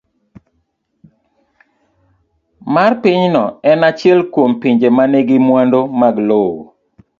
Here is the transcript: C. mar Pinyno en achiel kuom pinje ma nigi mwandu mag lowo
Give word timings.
C. 0.03 0.03
mar 2.73 2.91
Pinyno 3.03 3.43
en 3.71 3.79
achiel 3.89 4.19
kuom 4.33 4.51
pinje 4.61 4.87
ma 4.97 5.03
nigi 5.11 5.37
mwandu 5.47 5.79
mag 5.99 6.15
lowo 6.27 6.59